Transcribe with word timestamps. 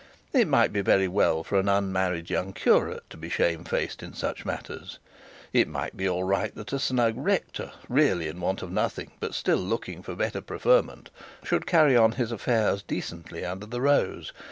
It 0.33 0.47
might 0.47 0.73
be 0.73 0.81
very 0.81 1.07
well 1.07 1.43
for 1.43 1.59
an 1.59 1.69
unmarried 1.69 2.31
young 2.31 2.53
curate 2.53 3.07
to 3.11 3.17
be 3.17 3.29
shamefaced 3.29 4.01
in 4.01 4.15
such 4.15 4.45
matters; 4.47 4.97
it 5.53 5.67
might 5.67 5.95
be 5.95 6.09
all 6.09 6.23
right 6.23 6.55
that 6.55 6.73
a 6.73 6.79
smug 6.79 7.13
rector, 7.17 7.71
really 7.87 8.27
in 8.27 8.41
want 8.41 8.63
of 8.63 8.71
nothing, 8.71 9.11
but 9.19 9.35
still 9.35 9.59
looking 9.59 10.01
for 10.01 10.15
better 10.15 10.41
preferment, 10.41 11.11
should 11.43 11.67
carry 11.67 11.95
out 11.95 12.15
his 12.15 12.31
affairs 12.31 12.81
decently 12.81 13.45
under 13.45 13.67
the 13.67 13.79
rose. 13.79 14.33